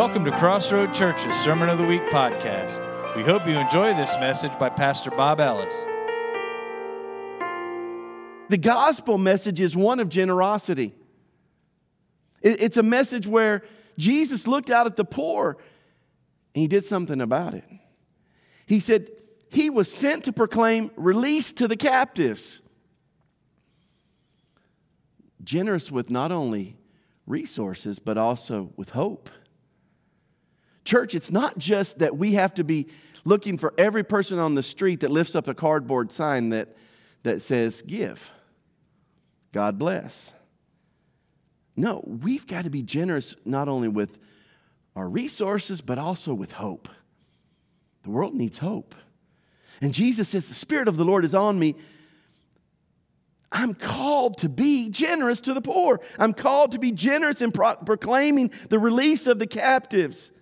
[0.00, 3.14] Welcome to Crossroads Church's Sermon of the Week podcast.
[3.14, 5.74] We hope you enjoy this message by Pastor Bob Ellis.
[8.48, 10.94] The gospel message is one of generosity.
[12.40, 13.62] It's a message where
[13.98, 15.58] Jesus looked out at the poor
[16.54, 17.68] and he did something about it.
[18.64, 19.10] He said
[19.50, 22.62] he was sent to proclaim release to the captives.
[25.44, 26.78] Generous with not only
[27.26, 29.28] resources, but also with hope.
[30.90, 32.88] Church, it's not just that we have to be
[33.24, 36.76] looking for every person on the street that lifts up a cardboard sign that,
[37.22, 38.28] that says, Give,
[39.52, 40.32] God bless.
[41.76, 44.18] No, we've got to be generous not only with
[44.96, 46.88] our resources, but also with hope.
[48.02, 48.96] The world needs hope.
[49.80, 51.76] And Jesus says, The Spirit of the Lord is on me.
[53.52, 56.00] I'm called to be generous to the poor.
[56.18, 60.32] I'm called to be generous in pro- proclaiming the release of the captives.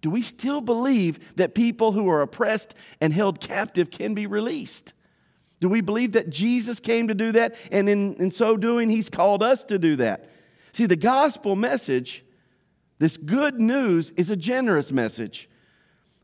[0.00, 4.94] Do we still believe that people who are oppressed and held captive can be released?
[5.60, 9.10] Do we believe that Jesus came to do that, and in, in so doing, He's
[9.10, 10.30] called us to do that?
[10.72, 12.24] See, the gospel message,
[12.98, 15.50] this good news, is a generous message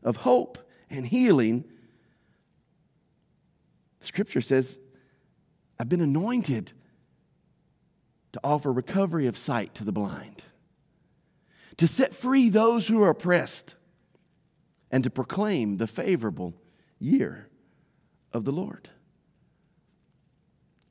[0.03, 0.57] of hope
[0.89, 1.65] and healing.
[3.99, 4.79] Scripture says,
[5.79, 6.73] I've been anointed
[8.31, 10.43] to offer recovery of sight to the blind
[11.77, 13.75] to set free those who are oppressed,
[14.89, 16.53] and to proclaim the favorable
[16.99, 17.47] year
[18.33, 18.89] of the Lord.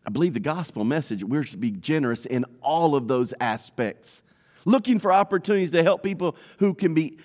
[0.07, 4.23] I believe the gospel message, we're to be generous in all of those aspects,
[4.65, 7.19] looking for opportunities to help people who can be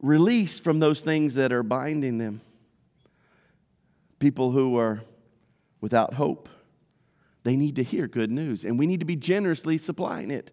[0.00, 2.40] released from those things that are binding them.
[4.18, 5.02] People who are
[5.80, 6.48] without hope,
[7.44, 10.50] they need to hear good news, and we need to be generously supplying it.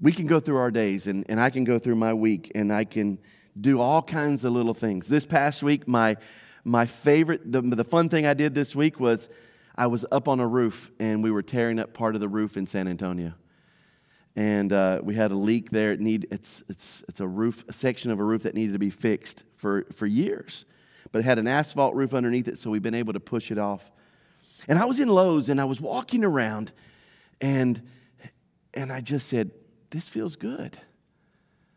[0.00, 2.72] We can go through our days and, and I can go through my week and
[2.72, 3.18] I can
[3.60, 5.08] do all kinds of little things.
[5.08, 6.16] This past week, my,
[6.64, 9.28] my favorite, the, the fun thing I did this week was
[9.74, 12.56] I was up on a roof and we were tearing up part of the roof
[12.56, 13.34] in San Antonio.
[14.36, 15.92] And uh, we had a leak there.
[15.92, 18.78] It need, it's, it's, it's a roof, a section of a roof that needed to
[18.78, 20.64] be fixed for, for years.
[21.10, 23.58] But it had an asphalt roof underneath it, so we've been able to push it
[23.58, 23.90] off.
[24.68, 26.72] And I was in Lowe's and I was walking around
[27.40, 27.82] and,
[28.74, 29.50] and I just said,
[29.90, 30.76] this feels good.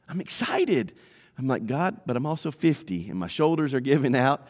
[0.07, 0.94] I'm excited.
[1.38, 4.47] I'm like, God, but I'm also 50 and my shoulders are giving out.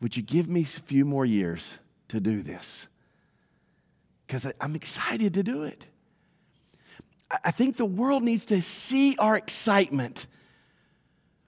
[0.00, 1.78] Would you give me a few more years
[2.08, 2.88] to do this?
[4.26, 5.86] Because I'm excited to do it.
[7.44, 10.26] I think the world needs to see our excitement.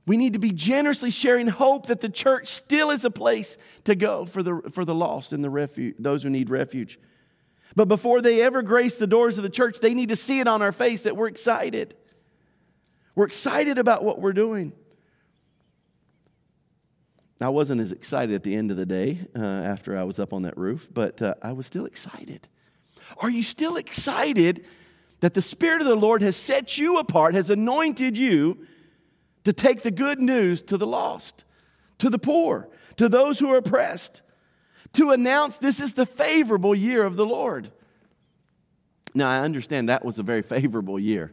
[0.06, 3.95] We need to be generously sharing hope that the church still is a place to
[3.95, 6.99] go for the, for the lost and the refuge, those who need refuge.
[7.77, 10.47] But before they ever grace the doors of the church, they need to see it
[10.47, 11.95] on our face that we're excited.
[13.15, 14.73] We're excited about what we're doing.
[17.41, 20.33] I wasn't as excited at the end of the day uh, after I was up
[20.33, 22.47] on that roof, but uh, I was still excited.
[23.19, 24.65] Are you still excited
[25.21, 28.67] that the Spirit of the Lord has set you apart, has anointed you
[29.43, 31.45] to take the good news to the lost,
[31.99, 34.23] to the poor, to those who are oppressed?
[34.94, 37.71] To announce this is the favorable year of the Lord.
[39.15, 41.32] Now, I understand that was a very favorable year,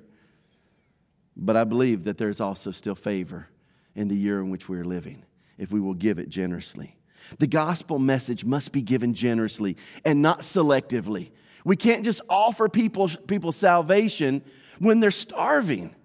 [1.36, 3.48] but I believe that there's also still favor
[3.96, 5.24] in the year in which we're living
[5.58, 6.96] if we will give it generously.
[7.40, 11.32] The gospel message must be given generously and not selectively.
[11.64, 14.42] We can't just offer people, people salvation
[14.80, 15.96] when they're starving.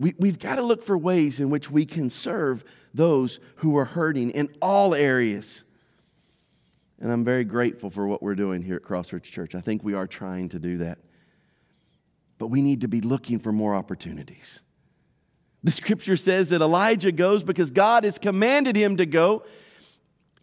[0.00, 3.84] We, we've got to look for ways in which we can serve those who are
[3.84, 5.64] hurting in all areas.
[6.98, 9.54] And I'm very grateful for what we're doing here at Crossroads Church.
[9.54, 10.98] I think we are trying to do that.
[12.38, 14.62] But we need to be looking for more opportunities.
[15.62, 19.44] The scripture says that Elijah goes because God has commanded him to go.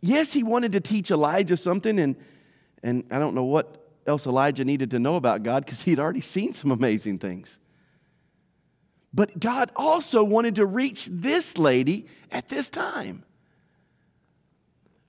[0.02, 2.16] Yes, he wanted to teach Elijah something, and,
[2.84, 6.22] and I don't know what else Elijah needed to know about God because he'd already
[6.22, 7.60] seen some amazing things.
[9.18, 13.24] But God also wanted to reach this lady at this time.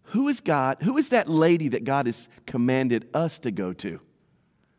[0.04, 0.78] Who is God?
[0.80, 4.00] Who is that lady that God has commanded us to go to?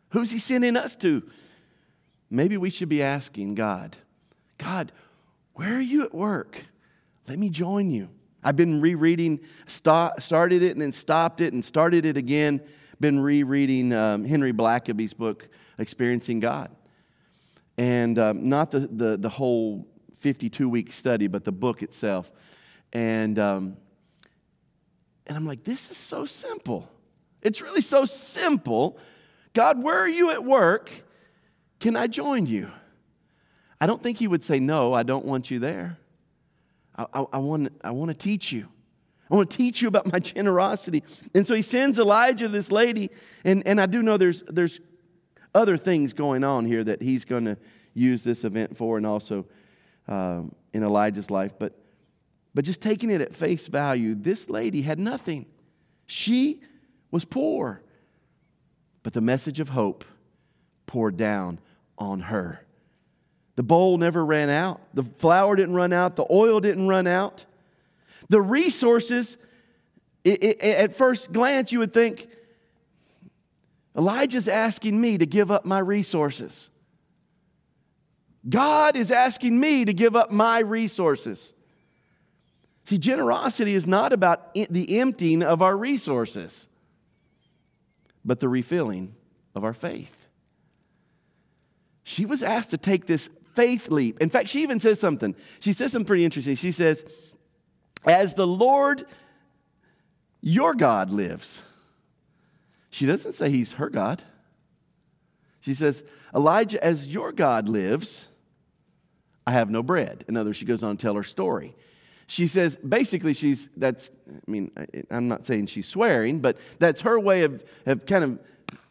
[0.10, 1.22] Who's He sending us to?
[2.32, 3.98] Maybe we should be asking God,
[4.58, 4.92] God,
[5.54, 6.66] where are you at work?
[7.28, 8.10] Let me join you.
[8.44, 12.62] I've been rereading, start, started it and then stopped it and started it again.
[13.00, 16.72] Been rereading um, Henry Blackaby's book, Experiencing God
[17.80, 19.88] and um, not the, the, the, whole
[20.18, 22.30] 52 week study, but the book itself.
[22.92, 23.78] And, um,
[25.26, 26.92] and I'm like, this is so simple.
[27.42, 29.00] It's really so simple.
[29.54, 30.92] God, where are you at work?
[31.80, 32.70] Can I join you?
[33.80, 35.98] I don't think he would say, No, I don't want you there.
[36.98, 38.68] I, I, I want, I want to teach you.
[39.32, 41.02] I want to teach you about my generosity.
[41.34, 43.10] And so he sends Elijah, this lady,
[43.46, 44.82] and, and I do know there's, there's
[45.60, 47.58] other things going on here that he's going to
[47.94, 49.46] use this event for and also
[50.08, 51.54] um, in Elijah's life.
[51.60, 51.78] But,
[52.56, 55.46] but just taking it at face value, this lady had nothing.
[56.08, 56.62] She
[57.12, 57.84] was poor.
[59.04, 60.06] But the message of hope
[60.88, 61.60] poured down
[61.98, 62.66] on her.
[63.56, 67.46] The bowl never ran out, the flour didn't run out, the oil didn't run out.
[68.30, 69.38] The resources,
[70.24, 72.30] it, it, at first glance, you would think,
[73.98, 76.70] Elijah's asking me to give up my resources.
[78.48, 81.54] God is asking me to give up my resources.
[82.86, 86.68] See, generosity is not about the emptying of our resources,
[88.24, 89.16] but the refilling
[89.56, 90.28] of our faith.
[92.04, 94.20] She was asked to take this faith leap.
[94.20, 95.36] In fact, she even says something.
[95.60, 96.56] She says something pretty interesting.
[96.56, 97.06] She says,
[98.08, 99.06] As the Lord
[100.42, 101.62] your God lives.
[102.90, 104.24] She doesn't say he's her God.
[105.62, 106.04] She says,
[106.34, 108.30] Elijah, as your God lives,
[109.46, 110.26] I have no bread.
[110.28, 111.76] In other words, she goes on to tell her story.
[112.28, 114.72] She says, basically, she's, that's, I mean,
[115.10, 118.40] I'm not saying she's swearing, but that's her way of, of kind of,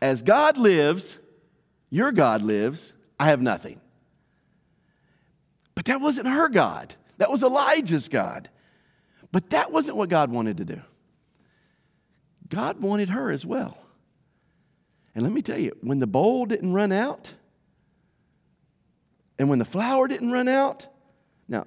[0.03, 1.19] as God lives,
[1.91, 3.81] your God lives, I have nothing.
[5.75, 6.95] But that wasn't her God.
[7.19, 8.49] That was Elijah's God.
[9.31, 10.81] But that wasn't what God wanted to do.
[12.49, 13.79] God wanted her as well.
[15.19, 17.35] And let me tell you, when the bowl didn't run out,
[19.37, 20.87] and when the flour didn't run out,
[21.49, 21.67] now,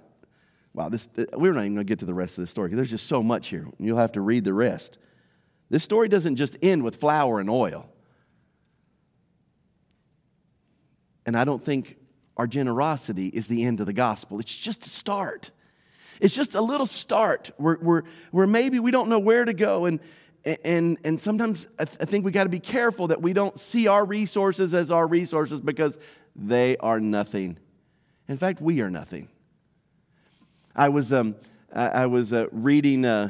[0.74, 2.78] wow, this, we're not even going to get to the rest of the story because
[2.78, 3.68] there's just so much here.
[3.78, 5.00] You'll have to read the rest.
[5.70, 7.90] This story doesn't just end with flour and oil.
[11.26, 11.98] And I don't think
[12.38, 14.40] our generosity is the end of the gospel.
[14.40, 15.52] It's just a start.
[16.22, 19.88] It's just a little start where, where, where maybe we don't know where to go.
[19.88, 20.00] And,
[20.44, 23.60] and, and sometimes I, th- I think we got to be careful that we don't
[23.60, 25.98] see our resources as our resources because
[26.36, 27.58] they are nothing.
[28.28, 29.28] In fact, we are nothing.
[30.76, 31.36] I was, um,
[31.74, 33.30] I, I was uh, reading uh,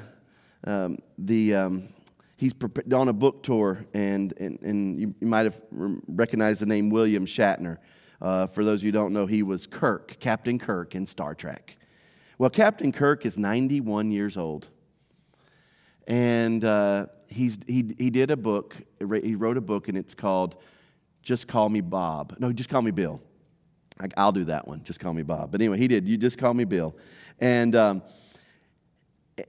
[0.66, 1.90] um, the, um,
[2.38, 2.54] he's
[2.94, 7.78] on a book tour, and, and, and you, might have recognized the name William Shatner.
[8.22, 11.78] Uh, for those who don't know, he was Kirk, Captain Kirk in Star Trek.
[12.38, 14.70] Well, Captain Kirk is 91 years old.
[16.08, 20.56] And uh, he's, he, he did a book, he wrote a book, and it's called
[21.22, 22.36] Just Call Me Bob.
[22.40, 23.22] No, just call me Bill.
[24.18, 24.84] I'll do that one.
[24.84, 25.52] Just call me Bob.
[25.52, 26.08] But anyway, he did.
[26.08, 26.96] You just call me Bill.
[27.40, 28.02] And, um,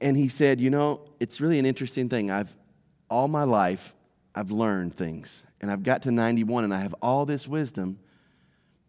[0.00, 2.30] and he said, You know, it's really an interesting thing.
[2.30, 2.54] I've,
[3.08, 3.94] all my life,
[4.34, 5.46] I've learned things.
[5.62, 7.98] And I've got to 91 and I have all this wisdom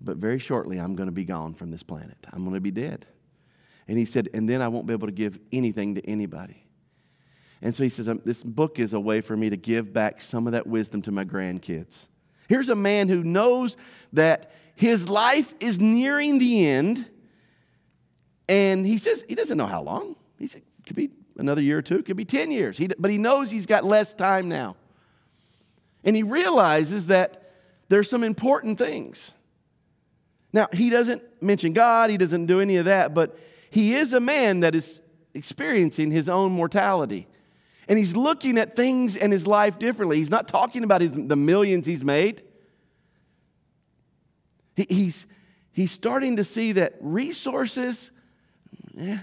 [0.04, 2.18] but very shortly I'm going to be gone from this planet.
[2.32, 3.06] I'm going to be dead.
[3.88, 6.63] And he said, and then I won't be able to give anything to anybody.
[7.64, 10.22] And so he says, um, This book is a way for me to give back
[10.22, 12.10] some of that wisdom to my grandkids.
[12.50, 13.78] Here's a man who knows
[14.12, 17.10] that his life is nearing the end.
[18.50, 20.18] And he says, he doesn't know how long.
[20.38, 22.78] He said, it could be another year or two, it could be 10 years.
[22.78, 24.76] He, but he knows he's got less time now.
[26.04, 27.50] And he realizes that
[27.88, 29.34] there's some important things.
[30.52, 33.40] Now, he doesn't mention God, he doesn't do any of that, but
[33.70, 35.00] he is a man that is
[35.34, 37.28] experiencing his own mortality.
[37.88, 40.18] And he's looking at things in his life differently.
[40.18, 42.44] He's not talking about his, the millions he's made.
[44.76, 45.28] He, he's,
[45.72, 48.12] he's starting to see that resources,
[48.94, 49.20] yeah,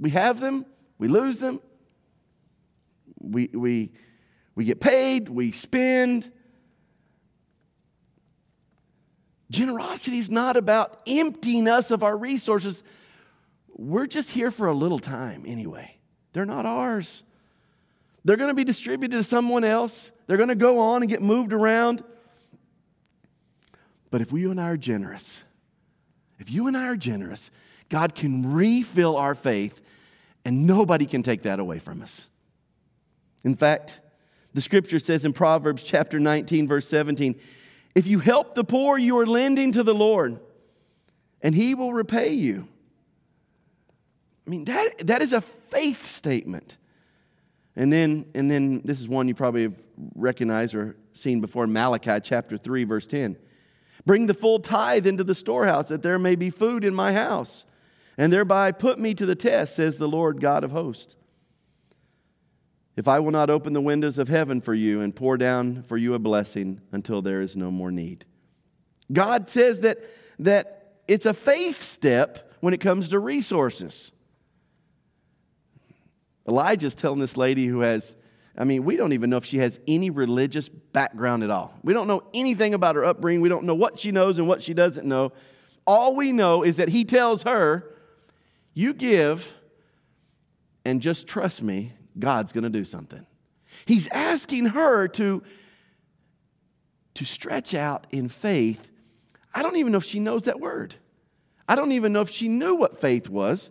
[0.00, 0.66] we have them,
[0.98, 1.60] we lose them,
[3.20, 3.92] we, we,
[4.54, 6.32] we get paid, we spend,
[9.50, 12.82] Generosity is not about emptying us of our resources.
[13.68, 15.96] We're just here for a little time anyway.
[16.32, 17.22] They're not ours.
[18.24, 20.10] They're going to be distributed to someone else.
[20.26, 22.02] They're going to go on and get moved around.
[24.10, 25.44] But if you and I are generous,
[26.38, 27.50] if you and I are generous,
[27.88, 29.80] God can refill our faith
[30.44, 32.28] and nobody can take that away from us.
[33.44, 34.00] In fact,
[34.54, 37.38] the scripture says in Proverbs chapter 19, verse 17,
[37.94, 40.38] if you help the poor, you are lending to the Lord,
[41.42, 42.68] and He will repay you.
[44.46, 46.76] I mean, that, that is a faith statement.
[47.78, 49.80] And then, and then this is one you probably have
[50.16, 53.38] recognized or seen before Malachi chapter 3, verse 10.
[54.04, 57.66] Bring the full tithe into the storehouse, that there may be food in my house,
[58.18, 61.14] and thereby put me to the test, says the Lord God of hosts.
[62.96, 65.96] If I will not open the windows of heaven for you and pour down for
[65.96, 68.24] you a blessing until there is no more need.
[69.12, 69.98] God says that,
[70.40, 74.10] that it's a faith step when it comes to resources.
[76.48, 78.16] Elijah's telling this lady who has,
[78.56, 81.74] I mean, we don't even know if she has any religious background at all.
[81.84, 83.42] We don't know anything about her upbringing.
[83.42, 85.32] We don't know what she knows and what she doesn't know.
[85.86, 87.94] All we know is that he tells her,
[88.72, 89.54] You give
[90.84, 93.26] and just trust me, God's going to do something.
[93.84, 95.42] He's asking her to,
[97.14, 98.90] to stretch out in faith.
[99.54, 100.94] I don't even know if she knows that word.
[101.68, 103.70] I don't even know if she knew what faith was,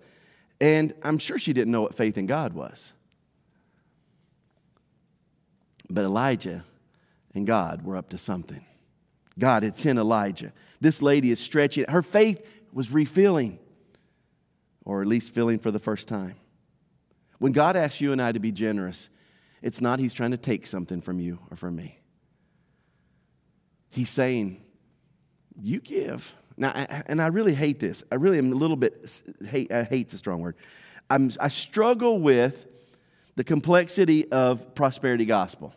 [0.59, 2.93] and I'm sure she didn't know what faith in God was.
[5.89, 6.63] But Elijah
[7.33, 8.65] and God were up to something.
[9.39, 10.51] God had sent Elijah.
[10.81, 11.85] This lady is stretching.
[11.87, 13.59] Her faith was refilling,
[14.83, 16.35] or at least filling for the first time.
[17.39, 19.09] When God asks you and I to be generous,
[19.61, 21.99] it's not He's trying to take something from you or from me.
[23.89, 24.61] He's saying,
[25.59, 26.33] You give.
[26.57, 26.69] Now,
[27.05, 28.03] and I really hate this.
[28.11, 30.55] I really am a little bit, hate, uh, hate's a strong word.
[31.09, 32.65] I'm, I struggle with
[33.35, 35.73] the complexity of prosperity gospel.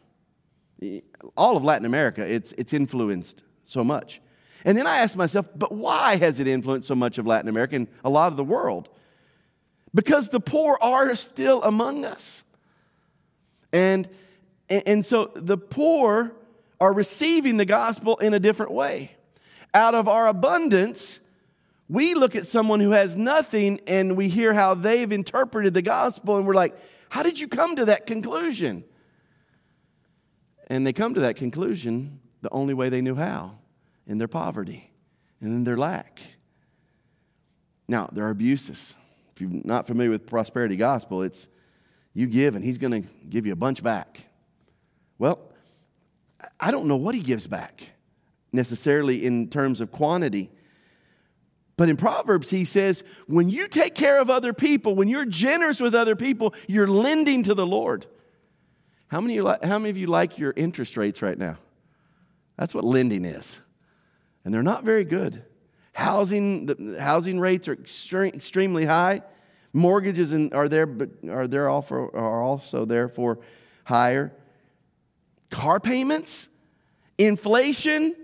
[1.37, 4.22] All of Latin America, it's, it's influenced so much.
[4.64, 7.76] And then I ask myself, but why has it influenced so much of Latin America
[7.76, 8.88] and a lot of the world?
[9.94, 12.42] Because the poor are still among us.
[13.72, 14.08] And,
[14.68, 16.32] and so the poor
[16.80, 19.12] are receiving the gospel in a different way.
[19.73, 21.21] Out of our abundance,
[21.89, 26.37] we look at someone who has nothing and we hear how they've interpreted the gospel
[26.37, 26.77] and we're like,
[27.09, 28.85] how did you come to that conclusion?
[30.69, 33.59] And they come to that conclusion the only way they knew how
[34.07, 34.91] in their poverty
[35.41, 36.21] and in their lack.
[37.89, 38.97] Now, there are abuses.
[39.35, 41.49] If you're not familiar with prosperity gospel, it's
[42.15, 44.21] you give and he's going to give you a bunch back.
[45.19, 45.41] Well,
[46.59, 47.83] I don't know what he gives back
[48.52, 50.50] necessarily in terms of quantity.
[51.76, 55.80] But in Proverbs, he says, when you take care of other people, when you're generous
[55.80, 58.07] with other people, you're lending to the Lord.
[59.09, 61.57] How many, how many of you like your interest rates right now?
[62.59, 63.62] That's what lending is.
[64.45, 65.42] And they're not very good.
[65.95, 69.23] Housing, the housing rates are extre- extremely high.
[69.73, 73.38] Mortgages in, are there, but are there all for, are also therefore
[73.85, 74.33] higher.
[75.50, 76.49] Car payments,
[77.19, 78.14] inflation.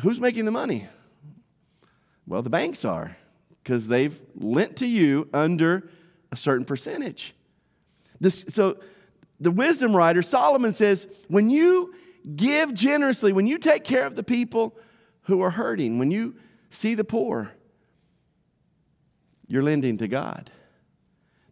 [0.00, 0.86] Who's making the money?
[2.26, 3.16] Well, the banks are,
[3.62, 5.88] because they've lent to you under
[6.32, 7.34] a certain percentage.
[8.20, 8.78] This, so
[9.40, 11.94] the wisdom writer Solomon says, when you
[12.34, 14.76] give generously, when you take care of the people
[15.22, 16.34] who are hurting, when you
[16.70, 17.52] see the poor,
[19.46, 20.50] you're lending to God.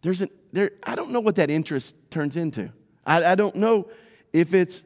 [0.01, 2.71] There's an, there, I don't know what that interest turns into.
[3.05, 3.89] I, I don't know
[4.33, 4.83] if it's,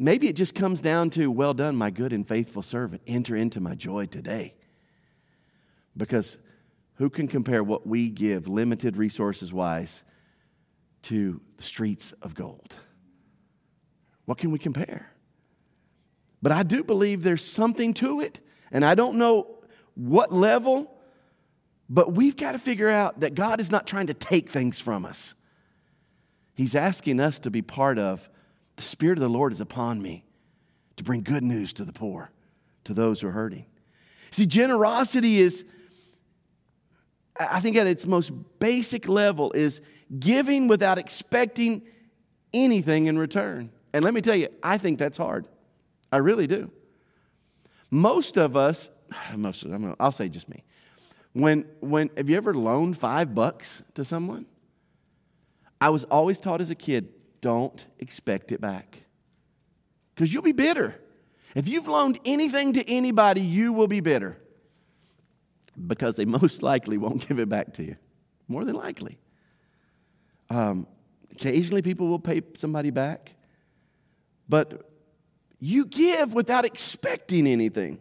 [0.00, 3.02] maybe it just comes down to, well done, my good and faithful servant.
[3.06, 4.54] Enter into my joy today.
[5.96, 6.38] Because
[6.94, 10.02] who can compare what we give, limited resources wise,
[11.02, 12.74] to the streets of gold?
[14.24, 15.12] What can we compare?
[16.42, 18.40] But I do believe there's something to it.
[18.72, 19.58] And I don't know
[19.94, 20.96] what level,
[21.88, 25.04] but we've got to figure out that God is not trying to take things from
[25.04, 25.34] us.
[26.54, 28.30] He's asking us to be part of
[28.80, 30.24] the Spirit of the Lord is upon me
[30.96, 32.30] to bring good news to the poor,
[32.84, 33.66] to those who are hurting.
[34.30, 35.66] See, generosity is,
[37.38, 39.82] I think at its most basic level, is
[40.18, 41.82] giving without expecting
[42.54, 43.70] anything in return.
[43.92, 45.46] And let me tell you, I think that's hard.
[46.10, 46.70] I really do.
[47.90, 48.88] Most of us,
[49.36, 50.64] most of them, I'll say just me.
[51.34, 54.46] When, when, have you ever loaned five bucks to someone?
[55.82, 59.04] I was always taught as a kid, don't expect it back.
[60.14, 61.00] Because you'll be bitter.
[61.54, 64.36] If you've loaned anything to anybody, you will be bitter.
[65.86, 67.96] Because they most likely won't give it back to you.
[68.48, 69.18] More than likely.
[70.48, 70.86] Um,
[71.32, 73.34] occasionally, people will pay somebody back.
[74.48, 74.90] But
[75.60, 77.98] you give without expecting anything.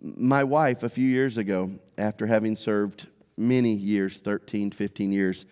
[0.00, 5.46] My wife, a few years ago, after having served many years 13, 15 years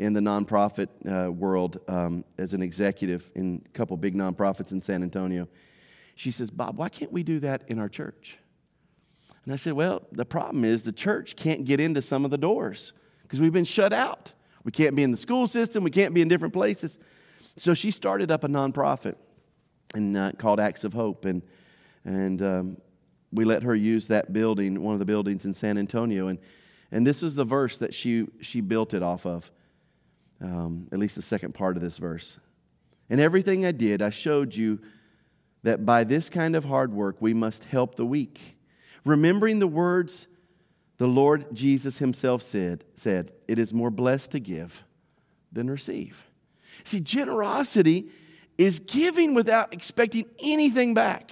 [0.00, 4.80] in the nonprofit uh, world um, as an executive in a couple big nonprofits in
[4.80, 5.46] San Antonio,
[6.14, 8.38] she says, Bob, why can't we do that in our church?
[9.44, 12.38] And I said, Well, the problem is the church can't get into some of the
[12.38, 14.32] doors because we've been shut out.
[14.64, 16.98] We can't be in the school system, we can't be in different places.
[17.56, 19.16] So she started up a nonprofit
[19.94, 21.42] and uh, called Acts of Hope, and
[22.06, 22.76] and um,
[23.32, 26.38] we let her use that building, one of the buildings in San Antonio, and
[26.90, 29.50] and this is the verse that she she built it off of.
[30.42, 32.38] Um, at least the second part of this verse.
[33.10, 34.80] And everything I did, I showed you
[35.62, 38.56] that by this kind of hard work we must help the weak,
[39.04, 40.26] remembering the words
[40.98, 44.84] the Lord Jesus himself said, said, It is more blessed to give
[45.50, 46.24] than receive.
[46.84, 48.08] See, generosity
[48.58, 51.30] is giving without expecting anything back.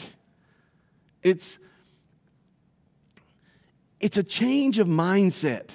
[1.22, 1.58] It's,
[4.00, 5.70] it's a change of mindset.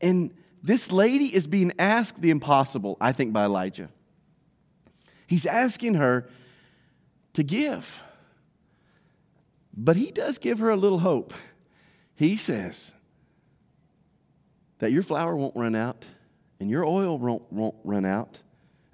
[0.00, 3.90] And this lady is being asked the impossible, I think, by Elijah.
[5.26, 6.26] He's asking her
[7.34, 8.02] to give.
[9.76, 11.34] But he does give her a little hope.
[12.14, 12.94] He says
[14.78, 16.06] that your flour won't run out
[16.58, 18.40] and your oil won't, won't run out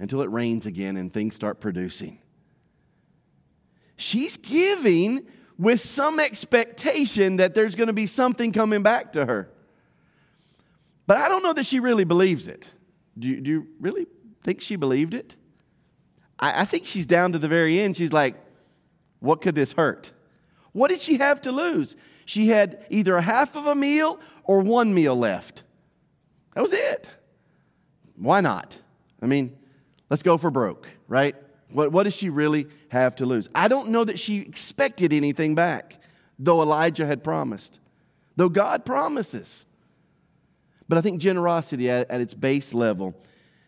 [0.00, 2.18] until it rains again and things start producing.
[3.94, 5.24] She's giving
[5.56, 9.50] with some expectation that there's going to be something coming back to her.
[11.10, 12.68] But I don't know that she really believes it.
[13.18, 14.06] Do you, do you really
[14.44, 15.34] think she believed it?
[16.38, 17.96] I, I think she's down to the very end.
[17.96, 18.36] She's like,
[19.18, 20.12] what could this hurt?
[20.70, 21.96] What did she have to lose?
[22.26, 25.64] She had either a half of a meal or one meal left.
[26.54, 27.10] That was it.
[28.14, 28.80] Why not?
[29.20, 29.58] I mean,
[30.10, 31.34] let's go for broke, right?
[31.72, 33.48] What, what does she really have to lose?
[33.52, 36.00] I don't know that she expected anything back,
[36.38, 37.80] though Elijah had promised,
[38.36, 39.66] though God promises.
[40.90, 43.14] But I think generosity at, at its base level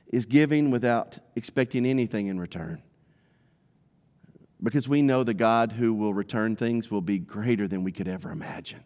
[0.09, 2.83] is giving without expecting anything in return.
[4.61, 8.09] Because we know the God who will return things will be greater than we could
[8.09, 8.83] ever imagine.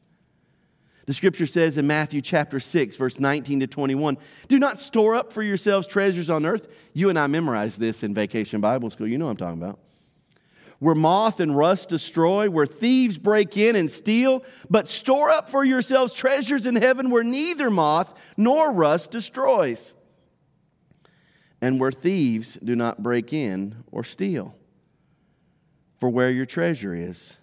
[1.06, 5.32] The scripture says in Matthew chapter 6, verse 19 to 21, do not store up
[5.32, 6.68] for yourselves treasures on earth.
[6.92, 9.08] You and I memorized this in vacation Bible school.
[9.08, 9.78] You know what I'm talking about.
[10.78, 15.64] Where moth and rust destroy, where thieves break in and steal, but store up for
[15.64, 19.94] yourselves treasures in heaven where neither moth nor rust destroys
[21.60, 24.54] and where thieves do not break in or steal.
[25.98, 27.38] For where your treasure is,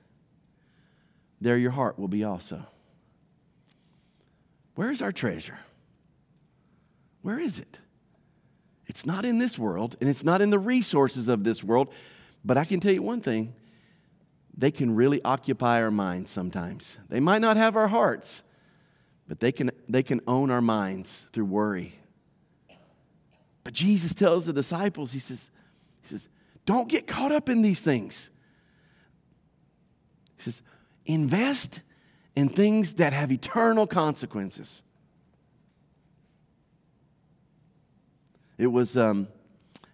[1.42, 2.66] there your heart will be also.
[4.76, 5.60] Where is our treasure?
[7.22, 7.80] Where is it?
[8.86, 11.92] It's not in this world, and it's not in the resources of this world.
[12.46, 13.54] But I can tell you one thing
[14.56, 17.00] they can really occupy our minds sometimes.
[17.10, 18.44] They might not have our hearts,
[19.28, 21.96] but they can, they can own our minds through worry
[23.64, 25.50] but Jesus tells the disciples, He says,
[26.02, 26.28] he says,
[26.66, 28.30] don't get caught up in these things.
[30.38, 30.62] He says,
[31.06, 31.82] invest
[32.36, 34.84] in things that have eternal consequences.
[38.58, 39.28] It was, um,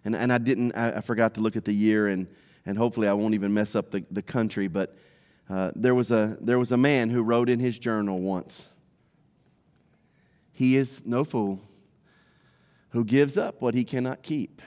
[0.04, 2.26] and, and I didn't, I, I, forgot to look at the year, and,
[2.64, 4.96] and hopefully I won't even mess up the, the country, but
[5.48, 8.68] uh, there, was a, there was a man who wrote in his journal once
[10.52, 11.60] He is no fool
[12.90, 14.62] who gives up what he cannot keep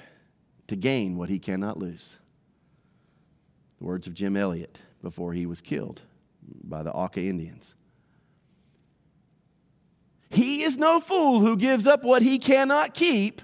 [0.67, 2.19] to gain what he cannot lose.
[3.79, 6.01] The words of Jim Elliot before he was killed
[6.63, 7.75] by the Auca Indians.
[10.29, 13.41] He is no fool who gives up what he cannot keep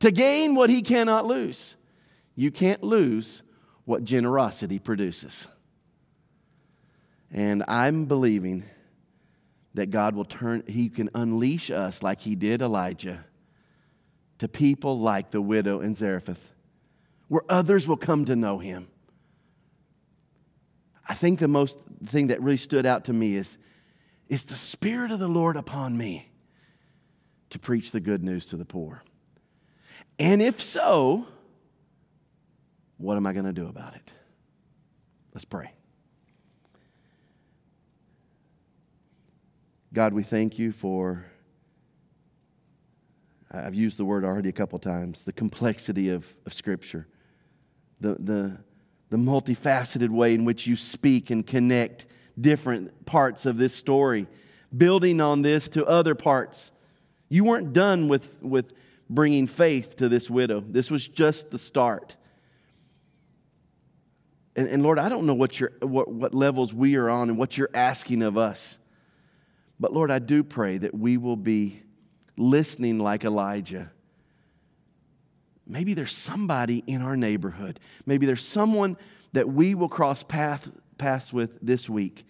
[0.00, 1.76] to gain what he cannot lose.
[2.34, 3.42] You can't lose
[3.84, 5.48] what generosity produces.
[7.32, 8.64] And I'm believing
[9.74, 13.24] that God will turn, He can unleash us like He did Elijah
[14.38, 16.52] to people like the widow in Zarephath,
[17.28, 18.88] where others will come to know him.
[21.08, 23.58] I think the most thing that really stood out to me is,
[24.28, 26.30] is the Spirit of the Lord upon me
[27.50, 29.02] to preach the good news to the poor?
[30.18, 31.26] And if so,
[32.96, 34.12] what am I going to do about it?
[35.32, 35.72] Let's pray.
[39.92, 41.24] God, we thank you for
[43.50, 47.06] I've used the word already a couple times the complexity of, of Scripture,
[48.00, 48.58] the, the,
[49.08, 52.06] the multifaceted way in which you speak and connect
[52.38, 54.26] different parts of this story,
[54.76, 56.72] building on this to other parts.
[57.30, 58.74] You weren't done with, with
[59.10, 62.16] bringing faith to this widow, this was just the start.
[64.56, 67.38] And, and Lord, I don't know what, you what, what levels we are on and
[67.38, 68.78] what you're asking of us.
[69.80, 71.82] But Lord, I do pray that we will be
[72.36, 73.92] listening like Elijah.
[75.66, 77.78] Maybe there's somebody in our neighborhood.
[78.06, 78.96] Maybe there's someone
[79.32, 82.24] that we will cross path, paths with this week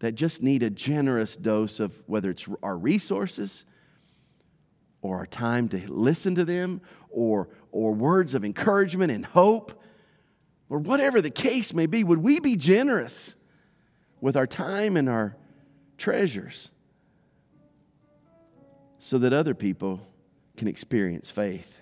[0.00, 3.64] that just need a generous dose of whether it's our resources
[5.04, 9.82] or our time to listen to them or, or words of encouragement and hope,
[10.70, 13.36] or whatever the case may be, would we be generous
[14.22, 15.36] with our time and our
[15.98, 16.72] treasures
[18.98, 20.00] so that other people
[20.56, 21.80] can experience faith?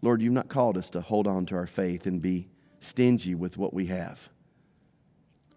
[0.00, 3.58] Lord, you've not called us to hold on to our faith and be stingy with
[3.58, 4.28] what we have.